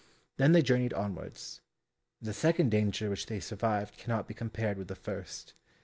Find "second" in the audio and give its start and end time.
2.33-2.71